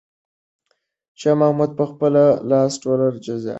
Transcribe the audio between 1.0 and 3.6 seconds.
شاه محمود په خپله لاس ټول جزئیات څاري.